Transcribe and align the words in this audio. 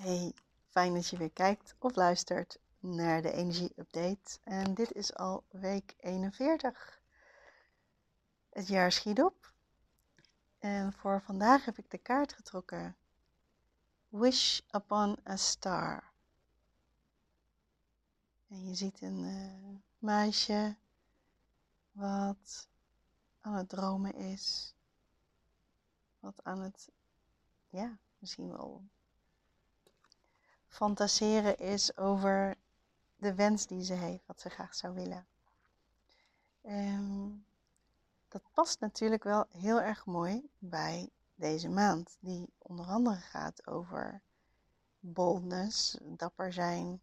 Hey, 0.00 0.32
fijn 0.68 0.94
dat 0.94 1.08
je 1.08 1.16
weer 1.16 1.30
kijkt 1.30 1.74
of 1.78 1.96
luistert 1.96 2.58
naar 2.78 3.22
de 3.22 3.32
Energie 3.32 3.72
Update. 3.76 4.38
En 4.44 4.74
dit 4.74 4.92
is 4.92 5.14
al 5.14 5.44
week 5.50 5.94
41. 5.98 7.00
Het 8.50 8.68
jaar 8.68 8.92
schiet 8.92 9.22
op. 9.22 9.52
En 10.58 10.92
voor 10.92 11.22
vandaag 11.22 11.64
heb 11.64 11.78
ik 11.78 11.90
de 11.90 11.98
kaart 11.98 12.32
getrokken. 12.32 12.96
Wish 14.08 14.60
upon 14.70 15.18
a 15.28 15.36
star. 15.36 16.10
En 18.48 18.66
je 18.66 18.74
ziet 18.74 19.00
een 19.00 19.18
uh, 19.18 19.78
meisje 19.98 20.76
wat 21.92 22.68
aan 23.40 23.54
het 23.54 23.68
dromen 23.68 24.14
is. 24.14 24.74
Wat 26.20 26.44
aan 26.44 26.60
het, 26.60 26.90
ja, 27.68 27.98
misschien 28.18 28.48
wel 28.48 28.84
fantaseren 30.70 31.58
is 31.58 31.96
over 31.96 32.56
de 33.16 33.34
wens 33.34 33.66
die 33.66 33.84
ze 33.84 33.94
heeft, 33.94 34.26
wat 34.26 34.40
ze 34.40 34.48
graag 34.48 34.74
zou 34.74 34.94
willen. 34.94 35.26
Um, 36.66 37.44
dat 38.28 38.42
past 38.52 38.80
natuurlijk 38.80 39.24
wel 39.24 39.46
heel 39.50 39.80
erg 39.80 40.06
mooi 40.06 40.50
bij 40.58 41.10
deze 41.34 41.68
maand, 41.68 42.16
die 42.20 42.52
onder 42.58 42.86
andere 42.86 43.16
gaat 43.16 43.66
over 43.66 44.20
boldness, 45.00 45.96
dapper 46.02 46.52
zijn, 46.52 47.00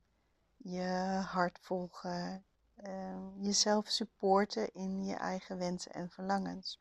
je 0.58 1.22
hart 1.26 1.60
volgen, 1.62 2.44
um, 2.86 3.34
jezelf 3.42 3.88
supporten 3.88 4.74
in 4.74 5.06
je 5.06 5.16
eigen 5.16 5.58
wensen 5.58 5.94
en 5.94 6.10
verlangens. 6.10 6.80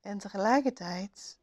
En 0.00 0.18
tegelijkertijd 0.18 1.38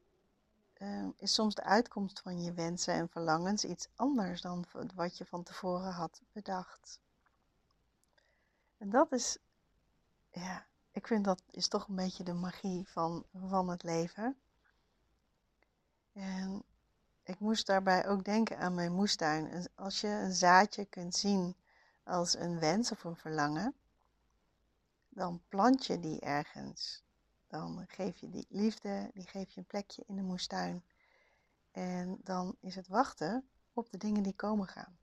Ehm, 0.81 1.09
is 1.17 1.34
soms 1.34 1.55
de 1.55 1.63
uitkomst 1.63 2.20
van 2.20 2.41
je 2.41 2.53
wensen 2.53 2.94
en 2.94 3.09
verlangens 3.09 3.66
iets 3.66 3.88
anders 3.95 4.42
dan 4.42 4.66
wat 4.95 5.17
je 5.17 5.25
van 5.25 5.44
tevoren 5.44 5.92
had 5.92 6.22
bedacht. 6.31 7.00
En 8.78 8.89
dat 8.89 9.11
is, 9.11 9.38
ja, 10.30 10.66
ik 10.91 11.08
vind 11.08 11.25
dat 11.25 11.44
is 11.52 11.67
toch 11.67 11.88
een 11.88 11.95
beetje 11.95 12.23
de 12.23 12.33
magie 12.33 12.88
van, 12.88 13.25
van 13.33 13.69
het 13.69 13.83
leven. 13.83 14.38
En 16.14 16.64
ik 17.23 17.39
moest 17.39 17.66
daarbij 17.66 18.08
ook 18.08 18.23
denken 18.23 18.58
aan 18.58 18.75
mijn 18.75 18.94
moestuin. 18.94 19.67
Als 19.75 20.02
je 20.02 20.08
een 20.08 20.34
zaadje 20.34 20.86
kunt 20.86 21.16
zien 21.16 21.56
als 22.03 22.38
een 22.38 22.59
wens 22.59 22.91
of 22.91 23.03
een 23.03 23.16
verlangen, 23.16 23.75
dan 25.09 25.41
plant 25.47 25.86
je 25.86 26.00
die 26.00 26.19
ergens. 26.19 27.03
Dan 27.52 27.85
geef 27.88 28.17
je 28.17 28.30
die 28.30 28.45
liefde, 28.49 29.09
die 29.13 29.27
geef 29.27 29.52
je 29.52 29.59
een 29.59 29.66
plekje 29.66 30.03
in 30.07 30.16
de 30.16 30.21
moestuin. 30.21 30.83
En 31.71 32.19
dan 32.23 32.55
is 32.59 32.75
het 32.75 32.88
wachten 32.88 33.49
op 33.73 33.89
de 33.89 33.97
dingen 33.97 34.23
die 34.23 34.35
komen 34.35 34.67
gaan. 34.67 34.97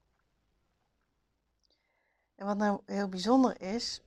En 2.35 2.45
wat 2.45 2.57
nou 2.57 2.81
heel 2.85 3.09
bijzonder 3.09 3.61
is, 3.61 4.01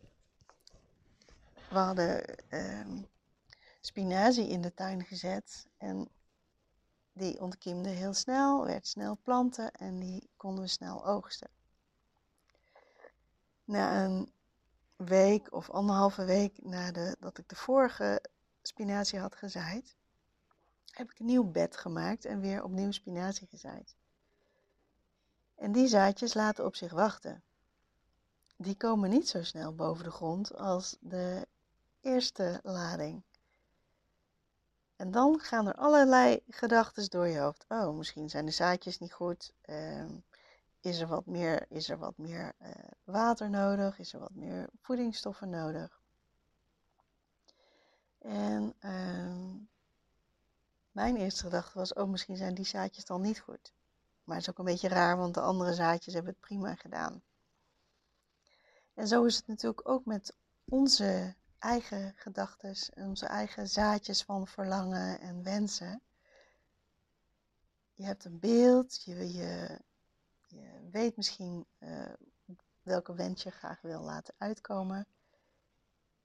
we 1.68 1.78
hadden 1.78 2.48
ehm, 2.48 3.02
spinazie 3.80 4.48
in 4.48 4.62
de 4.62 4.74
tuin 4.74 5.04
gezet 5.04 5.66
en 5.76 6.08
die 7.12 7.40
ontkiemde 7.40 7.88
heel 7.88 8.14
snel, 8.14 8.64
werd 8.64 8.86
snel 8.86 9.18
planten 9.22 9.72
en 9.72 9.98
die 10.00 10.30
konden 10.36 10.64
we 10.64 10.70
snel 10.70 11.06
oogsten. 11.06 11.50
Na 13.64 14.04
een 14.04 14.32
week 15.04 15.52
of 15.52 15.70
anderhalve 15.70 16.24
week 16.24 16.62
nadat 16.62 17.38
ik 17.38 17.48
de 17.48 17.56
vorige 17.56 18.22
spinazie 18.62 19.18
had 19.18 19.34
gezaaid, 19.34 19.96
heb 20.90 21.10
ik 21.10 21.18
een 21.18 21.26
nieuw 21.26 21.50
bed 21.50 21.76
gemaakt 21.76 22.24
en 22.24 22.40
weer 22.40 22.64
opnieuw 22.64 22.92
spinazie 22.92 23.46
gezaaid. 23.46 23.94
En 25.54 25.72
die 25.72 25.86
zaadjes 25.86 26.34
laten 26.34 26.64
op 26.64 26.76
zich 26.76 26.92
wachten. 26.92 27.42
Die 28.56 28.76
komen 28.76 29.10
niet 29.10 29.28
zo 29.28 29.42
snel 29.42 29.74
boven 29.74 30.04
de 30.04 30.10
grond 30.10 30.56
als 30.56 30.96
de 31.00 31.46
eerste 32.00 32.60
lading. 32.62 33.22
En 34.96 35.10
dan 35.10 35.40
gaan 35.40 35.66
er 35.66 35.74
allerlei 35.74 36.42
gedachten 36.48 37.10
door 37.10 37.26
je 37.26 37.38
hoofd. 37.38 37.64
Oh, 37.68 37.96
misschien 37.96 38.30
zijn 38.30 38.46
de 38.46 38.52
zaadjes 38.52 38.98
niet 38.98 39.12
goed. 39.12 39.52
Uh, 39.66 40.04
is 40.82 41.00
er 41.00 41.06
wat 41.06 41.26
meer, 41.26 41.66
is 41.68 41.88
er 41.88 41.98
wat 41.98 42.18
meer 42.18 42.52
uh, 42.62 42.68
water 43.04 43.50
nodig? 43.50 43.98
Is 43.98 44.12
er 44.12 44.20
wat 44.20 44.34
meer 44.34 44.68
voedingsstoffen 44.80 45.50
nodig? 45.50 46.00
En 48.18 48.74
uh, 48.80 49.54
mijn 50.90 51.16
eerste 51.16 51.42
gedachte 51.42 51.78
was, 51.78 51.92
oh 51.92 52.08
misschien 52.08 52.36
zijn 52.36 52.54
die 52.54 52.64
zaadjes 52.64 53.04
dan 53.04 53.20
niet 53.20 53.40
goed. 53.40 53.72
Maar 54.24 54.36
het 54.36 54.44
is 54.44 54.50
ook 54.50 54.58
een 54.58 54.64
beetje 54.64 54.88
raar, 54.88 55.16
want 55.16 55.34
de 55.34 55.40
andere 55.40 55.74
zaadjes 55.74 56.14
hebben 56.14 56.32
het 56.32 56.40
prima 56.40 56.74
gedaan. 56.74 57.22
En 58.94 59.08
zo 59.08 59.24
is 59.24 59.36
het 59.36 59.46
natuurlijk 59.46 59.88
ook 59.88 60.04
met 60.04 60.36
onze 60.64 61.34
eigen 61.58 62.12
gedachten, 62.16 62.76
onze 62.94 63.26
eigen 63.26 63.68
zaadjes 63.68 64.22
van 64.22 64.46
verlangen 64.46 65.20
en 65.20 65.42
wensen. 65.42 66.02
Je 67.94 68.04
hebt 68.04 68.24
een 68.24 68.38
beeld, 68.38 69.02
je, 69.04 69.32
je, 69.32 69.80
je 70.52 70.88
weet 70.90 71.16
misschien 71.16 71.66
uh, 71.78 72.12
welke 72.82 73.14
wens 73.14 73.42
je 73.42 73.50
graag 73.50 73.80
wil 73.80 74.00
laten 74.00 74.34
uitkomen. 74.38 75.06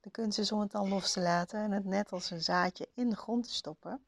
De 0.00 0.10
kunst 0.10 0.38
is 0.38 0.52
om 0.52 0.60
het 0.60 0.70
dan 0.70 0.88
los 0.88 1.12
te 1.12 1.20
laten 1.20 1.60
en 1.60 1.70
het 1.70 1.84
net 1.84 2.12
als 2.12 2.30
een 2.30 2.42
zaadje 2.42 2.88
in 2.94 3.10
de 3.10 3.16
grond 3.16 3.44
te 3.44 3.52
stoppen. 3.52 4.04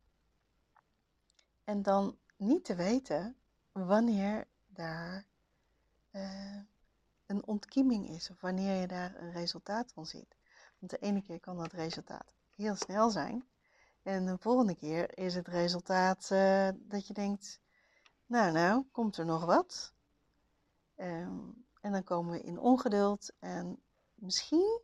En 1.65 1.83
dan 1.83 2.19
niet 2.37 2.65
te 2.65 2.75
weten 2.75 3.37
wanneer 3.73 4.47
daar 4.67 5.27
uh, 6.13 6.61
een 7.27 7.47
ontkieming 7.47 8.09
is 8.09 8.31
of 8.31 8.41
wanneer 8.41 8.81
je 8.81 8.87
daar 8.87 9.15
een 9.17 9.33
resultaat 9.33 9.93
van 9.93 10.07
ziet. 10.07 10.37
Want 10.79 10.91
de 10.91 10.99
ene 10.99 11.23
keer 11.23 11.41
kan 11.41 11.57
dat 11.57 11.73
resultaat 11.73 12.33
heel 12.55 12.75
snel 12.75 13.11
zijn. 13.11 13.45
En 14.03 14.27
de 14.27 14.39
volgende 14.39 14.75
keer 14.75 15.19
is 15.19 15.35
het 15.35 15.49
resultaat 15.49 16.29
uh, 16.33 16.69
dat 16.79 17.07
je 17.07 17.15
denkt, 17.15 17.61
nou 18.27 18.53
nou, 18.53 18.85
komt 18.93 19.17
er 19.17 19.25
nog 19.25 19.45
wat? 19.45 19.93
Um, 21.01 21.65
en 21.81 21.93
dan 21.93 22.05
komen 22.05 22.33
we 22.33 22.41
in 22.41 22.59
ongeduld 22.59 23.33
en 23.39 23.83
misschien 24.15 24.81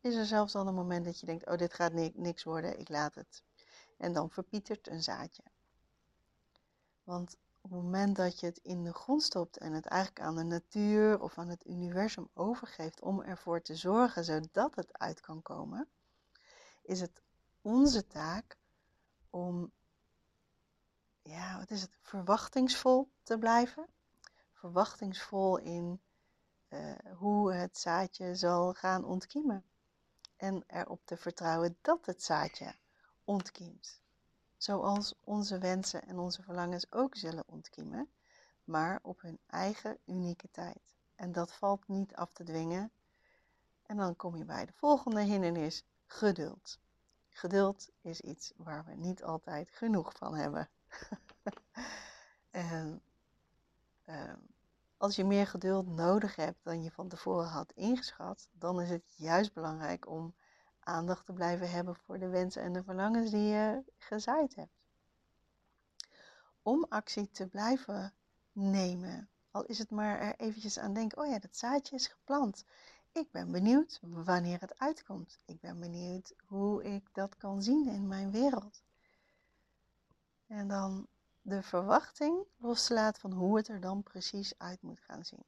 is 0.00 0.14
er 0.14 0.26
zelfs 0.26 0.52
dan 0.52 0.66
een 0.66 0.74
moment 0.74 1.04
dat 1.04 1.20
je 1.20 1.26
denkt, 1.26 1.46
oh 1.46 1.56
dit 1.56 1.74
gaat 1.74 1.92
niks 2.14 2.42
worden, 2.42 2.78
ik 2.78 2.88
laat 2.88 3.14
het. 3.14 3.42
En 3.96 4.12
dan 4.12 4.30
verpietert 4.30 4.88
een 4.88 5.02
zaadje. 5.02 5.42
Want 7.04 7.36
op 7.60 7.70
het 7.70 7.82
moment 7.82 8.16
dat 8.16 8.40
je 8.40 8.46
het 8.46 8.58
in 8.58 8.84
de 8.84 8.92
grond 8.92 9.22
stopt 9.22 9.56
en 9.56 9.72
het 9.72 9.86
eigenlijk 9.86 10.26
aan 10.26 10.36
de 10.36 10.42
natuur 10.42 11.20
of 11.20 11.38
aan 11.38 11.48
het 11.48 11.66
universum 11.66 12.28
overgeeft 12.34 13.00
om 13.00 13.22
ervoor 13.22 13.62
te 13.62 13.74
zorgen 13.74 14.24
zodat 14.24 14.74
het 14.74 14.98
uit 14.98 15.20
kan 15.20 15.42
komen, 15.42 15.88
is 16.82 17.00
het 17.00 17.22
onze 17.62 18.06
taak 18.06 18.58
om, 19.30 19.70
ja, 21.22 21.58
wat 21.58 21.70
is 21.70 21.82
het, 21.82 21.98
verwachtingsvol 22.02 23.08
te 23.22 23.38
blijven. 23.38 23.86
Verwachtingsvol 24.60 25.56
in 25.58 26.00
uh, 26.68 26.92
hoe 27.16 27.52
het 27.52 27.78
zaadje 27.78 28.34
zal 28.34 28.74
gaan 28.74 29.04
ontkiemen. 29.04 29.64
En 30.36 30.64
erop 30.66 31.00
te 31.04 31.16
vertrouwen 31.16 31.76
dat 31.80 32.06
het 32.06 32.22
zaadje 32.22 32.74
ontkiemt 33.24 34.00
zoals 34.62 35.14
onze 35.20 35.58
wensen 35.58 36.02
en 36.06 36.18
onze 36.18 36.42
verlangens 36.42 36.92
ook 36.92 37.16
zullen 37.16 37.44
ontkiemen, 37.46 38.10
maar 38.64 38.98
op 39.02 39.20
hun 39.20 39.38
eigen 39.46 39.98
unieke 40.06 40.50
tijd. 40.50 40.94
En 41.14 41.32
dat 41.32 41.52
valt 41.52 41.88
niet 41.88 42.14
af 42.14 42.32
te 42.32 42.44
dwingen. 42.44 42.90
En 43.82 43.96
dan 43.96 44.16
kom 44.16 44.36
je 44.36 44.44
bij 44.44 44.66
de 44.66 44.72
volgende 44.72 45.20
hindernis, 45.20 45.84
geduld. 46.06 46.78
Geduld 47.28 47.90
is 48.00 48.20
iets 48.20 48.52
waar 48.56 48.84
we 48.84 48.94
niet 48.94 49.22
altijd 49.22 49.70
genoeg 49.70 50.12
van 50.16 50.34
hebben. 50.34 50.68
en 52.50 53.02
uh, 54.08 54.32
als 55.00 55.16
je 55.16 55.24
meer 55.24 55.46
geduld 55.46 55.86
nodig 55.86 56.36
hebt 56.36 56.58
dan 56.62 56.82
je 56.82 56.90
van 56.90 57.08
tevoren 57.08 57.48
had 57.48 57.72
ingeschat, 57.72 58.48
dan 58.52 58.80
is 58.80 58.90
het 58.90 59.14
juist 59.16 59.52
belangrijk 59.52 60.08
om 60.08 60.34
aandacht 60.80 61.26
te 61.26 61.32
blijven 61.32 61.70
hebben 61.70 61.96
voor 61.96 62.18
de 62.18 62.28
wensen 62.28 62.62
en 62.62 62.72
de 62.72 62.82
verlangens 62.82 63.30
die 63.30 63.48
je 63.48 63.82
gezaaid 63.98 64.54
hebt. 64.54 64.80
Om 66.62 66.86
actie 66.88 67.30
te 67.30 67.46
blijven 67.46 68.14
nemen. 68.52 69.28
Al 69.50 69.64
is 69.64 69.78
het 69.78 69.90
maar 69.90 70.18
er 70.20 70.36
eventjes 70.36 70.78
aan 70.78 70.92
denken, 70.92 71.18
oh 71.18 71.26
ja, 71.26 71.38
dat 71.38 71.56
zaadje 71.56 71.96
is 71.96 72.06
geplant. 72.06 72.64
Ik 73.12 73.30
ben 73.30 73.50
benieuwd 73.50 74.00
wanneer 74.02 74.60
het 74.60 74.78
uitkomt. 74.78 75.38
Ik 75.44 75.60
ben 75.60 75.80
benieuwd 75.80 76.34
hoe 76.46 76.84
ik 76.84 77.08
dat 77.12 77.36
kan 77.36 77.62
zien 77.62 77.88
in 77.88 78.08
mijn 78.08 78.30
wereld. 78.30 78.82
En 80.46 80.68
dan 80.68 81.08
de 81.42 81.62
verwachting 81.62 82.44
loslaten 82.56 83.20
van 83.20 83.32
hoe 83.32 83.56
het 83.56 83.68
er 83.68 83.80
dan 83.80 84.02
precies 84.02 84.58
uit 84.58 84.82
moet 84.82 85.00
gaan 85.00 85.24
zien. 85.24 85.44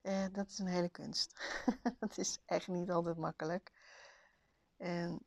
Eh, 0.00 0.24
dat 0.32 0.48
is 0.48 0.58
een 0.58 0.66
hele 0.66 0.88
kunst. 0.88 1.40
dat 2.00 2.18
is 2.18 2.38
echt 2.46 2.68
niet 2.68 2.90
altijd 2.90 3.16
makkelijk. 3.16 3.72
En 4.76 5.18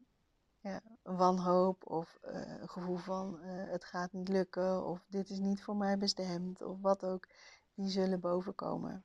ja, 0.60 0.82
wanhoop 1.02 1.86
of 1.92 2.20
uh, 2.26 2.60
een 2.60 2.70
gevoel 2.70 2.98
van 2.98 3.40
uh, 3.42 3.72
het 3.72 3.86
gaat 3.86 4.14
niet 4.14 4.28
lukken 4.28 4.86
of 4.86 5.06
dit 5.08 5.30
is 5.30 5.40
niet 5.40 5.64
voor 5.64 5.76
mij 5.76 5.98
bestemd 5.98 6.62
of 6.62 6.82
wat 6.82 7.04
ook, 7.04 7.28
die 7.74 7.90
zullen 7.90 8.20
bovenkomen. 8.20 9.04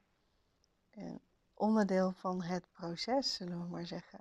En 0.90 1.20
onderdeel 1.54 2.12
van 2.12 2.42
het 2.42 2.64
proces, 2.72 3.34
zullen 3.34 3.60
we 3.62 3.68
maar 3.68 3.86
zeggen. 3.86 4.20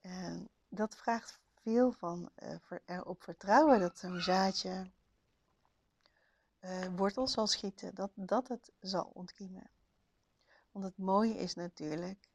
En 0.00 0.48
dat 0.68 0.96
vraagt 0.96 1.40
veel 1.68 1.92
van 1.92 2.30
uh, 2.42 2.78
erop 2.86 3.22
vertrouwen 3.22 3.80
dat 3.80 3.98
zo'n 3.98 4.20
zaadje 4.20 4.90
wortels 6.96 7.32
zal 7.32 7.46
schieten, 7.46 7.94
dat, 7.94 8.10
dat 8.14 8.48
het 8.48 8.72
zal 8.80 9.10
ontkiemen. 9.14 9.70
Want 10.72 10.84
het 10.84 10.98
mooie 10.98 11.34
is 11.34 11.54
natuurlijk 11.54 12.28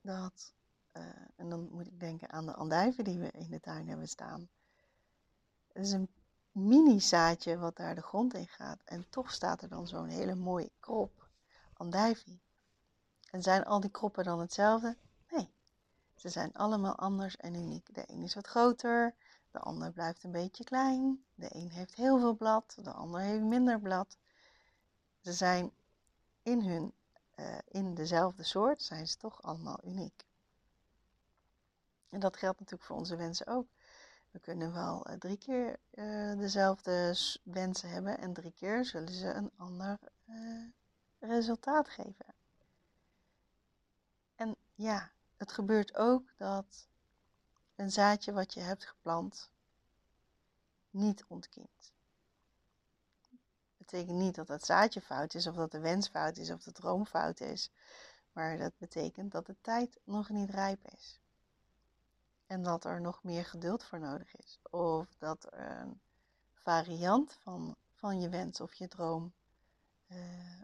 dat 0.00 0.52
en 1.36 1.48
dan 1.48 1.68
moet 1.72 1.86
ik 1.86 2.00
denken 2.00 2.30
aan 2.30 2.46
de 2.46 2.54
andijven 2.54 3.04
die 3.04 3.18
we 3.18 3.30
in 3.30 3.50
de 3.50 3.60
tuin 3.60 3.88
hebben 3.88 4.08
staan. 4.08 4.48
Het 5.72 5.84
is 5.84 5.92
een 5.92 6.08
mini 6.52 7.00
zaadje 7.00 7.58
wat 7.58 7.76
daar 7.76 7.94
de 7.94 8.02
grond 8.02 8.34
in 8.34 8.48
gaat. 8.48 8.80
En 8.84 9.08
toch 9.08 9.32
staat 9.32 9.62
er 9.62 9.68
dan 9.68 9.86
zo'n 9.86 10.08
hele 10.08 10.34
mooie 10.34 10.70
krop 10.80 11.28
andijvie. 11.72 12.40
En 13.30 13.42
zijn 13.42 13.64
al 13.64 13.80
die 13.80 13.90
kroppen 13.90 14.24
dan 14.24 14.40
hetzelfde? 14.40 14.96
Ze 16.24 16.30
zijn 16.30 16.52
allemaal 16.52 16.96
anders 16.96 17.36
en 17.36 17.54
uniek. 17.54 17.94
De 17.94 18.04
een 18.06 18.22
is 18.22 18.34
wat 18.34 18.46
groter, 18.46 19.14
de 19.50 19.58
ander 19.58 19.92
blijft 19.92 20.24
een 20.24 20.30
beetje 20.30 20.64
klein. 20.64 21.24
De 21.34 21.54
een 21.54 21.70
heeft 21.70 21.94
heel 21.94 22.18
veel 22.18 22.34
blad, 22.34 22.76
de 22.82 22.92
ander 22.92 23.20
heeft 23.20 23.42
minder 23.42 23.80
blad. 23.80 24.16
Ze 25.20 25.32
zijn 25.32 25.72
in 26.42 26.62
hun, 26.62 26.92
uh, 27.36 27.58
in 27.64 27.94
dezelfde 27.94 28.42
soort, 28.42 28.82
zijn 28.82 29.06
ze 29.06 29.16
toch 29.16 29.42
allemaal 29.42 29.78
uniek. 29.84 30.26
En 32.08 32.20
dat 32.20 32.36
geldt 32.36 32.58
natuurlijk 32.58 32.88
voor 32.88 32.96
onze 32.96 33.16
wensen 33.16 33.46
ook. 33.46 33.66
We 34.30 34.38
kunnen 34.38 34.72
wel 34.72 35.10
uh, 35.10 35.16
drie 35.16 35.38
keer 35.38 35.76
uh, 35.94 36.38
dezelfde 36.38 37.16
wensen 37.42 37.88
hebben 37.88 38.18
en 38.18 38.32
drie 38.32 38.52
keer 38.52 38.84
zullen 38.84 39.12
ze 39.12 39.32
een 39.32 39.50
ander 39.56 39.98
resultaat 41.18 41.88
geven. 41.88 42.34
En 44.34 44.56
ja, 44.74 45.12
het 45.44 45.52
gebeurt 45.52 45.94
ook 45.94 46.32
dat 46.36 46.88
een 47.74 47.90
zaadje 47.90 48.32
wat 48.32 48.54
je 48.54 48.60
hebt 48.60 48.84
geplant 48.84 49.50
niet 50.90 51.24
ontkiemt. 51.28 51.92
Dat 53.20 53.76
betekent 53.76 54.18
niet 54.18 54.34
dat 54.34 54.48
het 54.48 54.64
zaadje 54.64 55.00
fout 55.00 55.34
is, 55.34 55.46
of 55.46 55.54
dat 55.54 55.70
de 55.70 55.78
wens 55.78 56.08
fout 56.08 56.36
is, 56.36 56.50
of 56.50 56.62
de 56.62 56.72
droom 56.72 57.06
fout 57.06 57.40
is. 57.40 57.70
Maar 58.32 58.58
dat 58.58 58.72
betekent 58.78 59.32
dat 59.32 59.46
de 59.46 59.56
tijd 59.60 60.00
nog 60.04 60.28
niet 60.28 60.50
rijp 60.50 60.92
is. 60.96 61.20
En 62.46 62.62
dat 62.62 62.84
er 62.84 63.00
nog 63.00 63.22
meer 63.22 63.44
geduld 63.44 63.84
voor 63.84 64.00
nodig 64.00 64.36
is. 64.36 64.58
Of 64.70 65.06
dat 65.18 65.46
er 65.52 65.80
een 65.80 66.00
variant 66.54 67.32
van, 67.42 67.76
van 67.94 68.20
je 68.20 68.28
wens 68.28 68.60
of 68.60 68.74
je 68.74 68.88
droom 68.88 69.32
uh, 70.06 70.18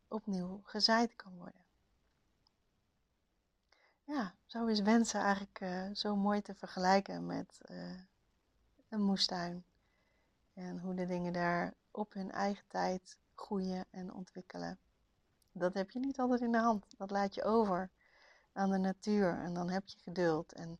opnieuw 0.09 0.61
gezaaid 0.65 1.17
kan 1.17 1.37
worden. 1.37 1.65
Ja, 4.11 4.35
zo 4.47 4.67
is 4.67 4.81
wensen 4.81 5.21
eigenlijk 5.21 5.61
uh, 5.61 5.95
zo 5.95 6.17
mooi 6.17 6.43
te 6.43 6.55
vergelijken 6.55 7.27
met 7.27 7.61
uh, 7.71 8.01
een 8.89 9.03
moestuin. 9.03 9.65
En 10.55 10.79
hoe 10.79 10.95
de 10.95 11.07
dingen 11.07 11.33
daar 11.33 11.75
op 11.91 12.13
hun 12.13 12.31
eigen 12.31 12.65
tijd 12.69 13.19
groeien 13.35 13.85
en 13.91 14.13
ontwikkelen. 14.13 14.79
Dat 15.53 15.75
heb 15.75 15.91
je 15.91 15.99
niet 15.99 16.19
altijd 16.19 16.41
in 16.41 16.53
de 16.53 16.59
hand. 16.59 16.99
Dat 16.99 17.11
laat 17.11 17.35
je 17.35 17.45
over 17.45 17.91
aan 18.53 18.71
de 18.71 18.79
natuur. 18.79 19.39
En 19.39 19.55
dan 19.55 19.69
heb 19.69 19.87
je 19.87 19.99
geduld. 19.99 20.53
En 20.53 20.79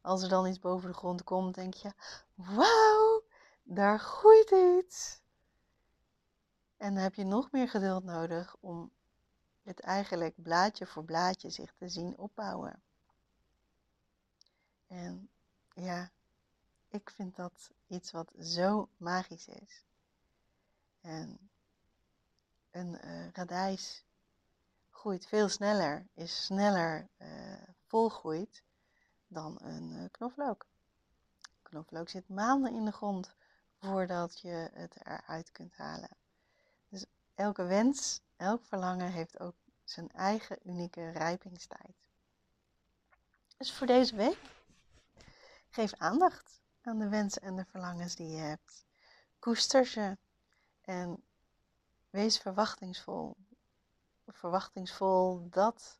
als 0.00 0.22
er 0.22 0.28
dan 0.28 0.46
iets 0.46 0.58
boven 0.58 0.88
de 0.88 0.96
grond 0.96 1.24
komt, 1.24 1.54
denk 1.54 1.74
je: 1.74 1.92
Wauw, 2.34 3.24
daar 3.62 3.98
groeit 3.98 4.50
iets. 4.50 5.22
En 6.76 6.94
dan 6.94 7.02
heb 7.02 7.14
je 7.14 7.24
nog 7.24 7.50
meer 7.50 7.68
geduld 7.68 8.04
nodig 8.04 8.56
om 8.60 8.92
het 9.62 9.80
eigenlijk 9.80 10.42
blaadje 10.42 10.86
voor 10.86 11.04
blaadje 11.04 11.50
zich 11.50 11.72
te 11.72 11.88
zien 11.88 12.16
opbouwen. 12.16 12.82
En 14.86 15.30
ja, 15.74 16.10
ik 16.88 17.10
vind 17.10 17.36
dat 17.36 17.70
iets 17.86 18.10
wat 18.10 18.32
zo 18.40 18.88
magisch 18.96 19.48
is. 19.48 19.84
En 21.00 21.50
een 22.70 22.98
uh, 23.04 23.30
radijs 23.32 24.04
groeit 24.90 25.26
veel 25.26 25.48
sneller, 25.48 26.06
is 26.14 26.44
sneller 26.44 27.08
uh, 27.18 27.62
volgroeid 27.86 28.62
dan 29.26 29.58
een 29.62 29.92
uh, 29.92 30.04
knoflook. 30.10 30.66
Knoflook 31.62 32.08
zit 32.08 32.28
maanden 32.28 32.74
in 32.74 32.84
de 32.84 32.92
grond 32.92 33.34
voordat 33.78 34.40
je 34.40 34.70
het 34.72 34.96
eruit 35.04 35.52
kunt 35.52 35.76
halen. 35.76 36.16
Dus 36.88 37.04
elke 37.34 37.64
wens, 37.64 38.20
elk 38.42 38.64
verlangen 38.64 39.12
heeft 39.12 39.40
ook 39.40 39.54
zijn 39.84 40.10
eigen 40.10 40.58
unieke 40.64 41.10
rijpingstijd. 41.10 41.94
Dus 43.56 43.72
voor 43.72 43.86
deze 43.86 44.16
week, 44.16 44.38
geef 45.68 45.92
aandacht 45.94 46.60
aan 46.82 46.98
de 46.98 47.08
wensen 47.08 47.42
en 47.42 47.56
de 47.56 47.64
verlangens 47.64 48.14
die 48.14 48.28
je 48.28 48.36
hebt. 48.36 48.84
Koester 49.38 49.86
ze 49.86 50.16
en 50.80 51.22
wees 52.10 52.38
verwachtingsvol. 52.38 53.36
Verwachtingsvol 54.26 55.48
dat 55.50 55.98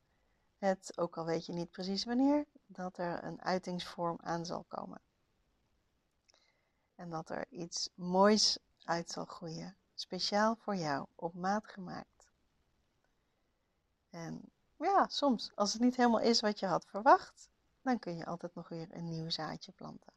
het, 0.58 0.98
ook 0.98 1.16
al 1.16 1.24
weet 1.24 1.46
je 1.46 1.52
niet 1.52 1.70
precies 1.70 2.04
wanneer, 2.04 2.46
dat 2.66 2.98
er 2.98 3.24
een 3.24 3.42
uitingsvorm 3.42 4.18
aan 4.22 4.46
zal 4.46 4.64
komen. 4.68 5.00
En 6.94 7.10
dat 7.10 7.30
er 7.30 7.46
iets 7.48 7.88
moois 7.94 8.58
uit 8.84 9.10
zal 9.10 9.24
groeien, 9.24 9.76
speciaal 9.94 10.56
voor 10.56 10.76
jou, 10.76 11.06
op 11.14 11.34
maat 11.34 11.68
gemaakt. 11.68 12.11
En 14.12 14.52
ja, 14.76 15.06
soms, 15.08 15.52
als 15.54 15.72
het 15.72 15.82
niet 15.82 15.96
helemaal 15.96 16.20
is 16.20 16.40
wat 16.40 16.58
je 16.58 16.66
had 16.66 16.86
verwacht, 16.86 17.50
dan 17.82 17.98
kun 17.98 18.16
je 18.16 18.26
altijd 18.26 18.54
nog 18.54 18.68
weer 18.68 18.88
een 18.90 19.08
nieuw 19.08 19.30
zaadje 19.30 19.72
planten. 19.72 20.12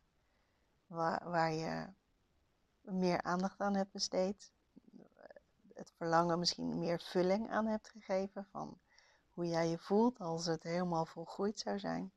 Waar, 0.87 1.29
waar 1.29 1.51
je 1.51 1.87
meer 2.81 3.21
aandacht 3.21 3.59
aan 3.59 3.75
hebt 3.75 3.91
besteed, 3.91 4.51
het 5.73 5.91
verlangen 5.97 6.39
misschien 6.39 6.79
meer 6.79 6.99
vulling 7.01 7.51
aan 7.51 7.65
hebt 7.65 7.89
gegeven 7.89 8.45
van 8.51 8.79
hoe 9.33 9.47
jij 9.47 9.69
je 9.69 9.77
voelt 9.77 10.19
als 10.19 10.45
het 10.45 10.63
helemaal 10.63 11.05
volgroeid 11.05 11.59
zou 11.59 11.79
zijn. 11.79 12.11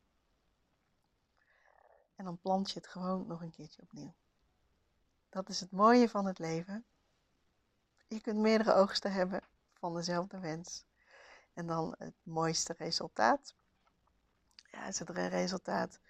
En 2.14 2.24
dan 2.24 2.38
plant 2.38 2.70
je 2.70 2.78
het 2.78 2.88
gewoon 2.88 3.26
nog 3.26 3.42
een 3.42 3.50
keertje 3.50 3.82
opnieuw. 3.82 4.14
Dat 5.28 5.48
is 5.48 5.60
het 5.60 5.70
mooie 5.70 6.08
van 6.08 6.26
het 6.26 6.38
leven. 6.38 6.84
Je 8.08 8.20
kunt 8.20 8.38
meerdere 8.38 8.74
oogsten 8.74 9.12
hebben 9.12 9.40
van 9.72 9.94
dezelfde 9.94 10.38
wens. 10.38 10.86
En 11.58 11.66
dan 11.66 11.94
het 11.98 12.14
mooiste 12.22 12.74
resultaat. 12.78 13.54
Ja, 14.70 14.86
is 14.86 14.98
het 14.98 15.08
een 15.08 15.28
resultaat? 15.28 16.00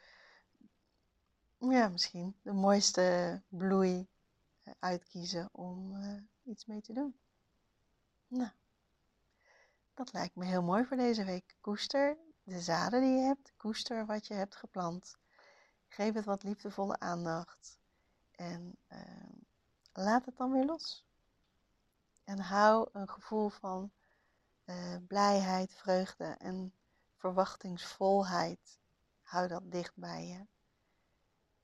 Ja, 1.59 1.89
misschien 1.89 2.37
de 2.43 2.53
mooiste 2.53 3.43
bloei 3.49 4.09
eh, 4.63 4.73
uitkiezen 4.79 5.49
om 5.53 5.95
uh, 5.95 6.23
iets 6.43 6.65
mee 6.65 6.81
te 6.81 6.93
doen. 6.93 7.19
Nou, 8.27 8.51
dat 9.95 10.13
lijkt 10.13 10.37
me 10.37 10.45
heel 10.45 10.63
mooi 10.63 10.85
voor 10.85 10.97
deze 10.97 11.25
week. 11.25 11.57
Koester 11.61 12.17
de 12.43 12.61
zaden 12.61 13.01
die 13.01 13.17
je 13.17 13.23
hebt, 13.23 13.53
koester 13.57 14.07
wat 14.07 14.27
je 14.27 14.35
hebt 14.35 14.57
geplant. 14.57 15.17
Geef 15.89 16.15
het 16.15 16.25
wat 16.25 16.43
liefdevolle 16.43 16.99
aandacht 16.99 17.79
en 18.31 18.77
uh, 18.93 18.99
laat 19.93 20.25
het 20.25 20.37
dan 20.37 20.53
weer 20.53 20.65
los. 20.65 21.05
En 22.25 22.39
hou 22.39 22.89
een 22.93 23.09
gevoel 23.09 23.49
van 23.49 23.91
uh, 24.69 24.97
blijheid, 25.07 25.75
vreugde 25.75 26.25
en 26.25 26.73
verwachtingsvolheid. 27.17 28.79
Hou 29.23 29.49
dat 29.49 29.73
dicht 29.73 29.97
bij 29.97 30.27
je. 30.27 30.47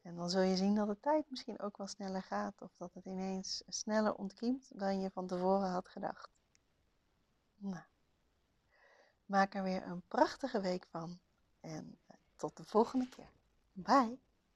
En 0.02 0.16
dan 0.16 0.30
zul 0.30 0.40
je 0.40 0.56
zien 0.56 0.74
dat 0.74 0.88
de 0.88 1.00
tijd 1.00 1.30
misschien 1.30 1.60
ook 1.60 1.76
wel 1.76 1.86
sneller 1.86 2.22
gaat. 2.22 2.62
Of 2.62 2.76
dat 2.76 2.94
het 2.94 3.04
ineens 3.04 3.62
sneller 3.66 4.14
ontkiemt 4.14 4.78
dan 4.78 5.00
je 5.00 5.10
van 5.10 5.26
tevoren 5.26 5.70
had 5.70 5.88
gedacht. 5.88 6.30
Nou, 7.56 7.84
maak 9.26 9.54
er 9.54 9.62
weer 9.62 9.82
een 9.82 10.02
prachtige 10.08 10.60
week 10.60 10.86
van. 10.90 11.18
En 11.60 11.98
tot 12.36 12.56
de 12.56 12.64
volgende 12.64 13.08
keer. 13.08 13.30
Bye. 13.72 14.18